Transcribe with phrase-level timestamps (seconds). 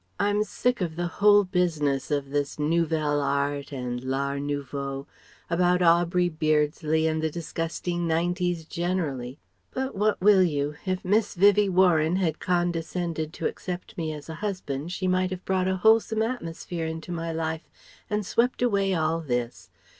[0.19, 5.05] I'm sick of the whole business of this Nouvel Art and L'Art Nouveau,
[5.47, 9.37] about Aubrey Beardsley and the disgusting 'nineties generally
[9.69, 10.73] But what will you?
[10.87, 15.45] If Miss Vivie Warren had condescended to accept me as a husband she might have
[15.45, 17.69] brought a wholesome atmosphere into my life
[18.09, 19.69] and swept away all this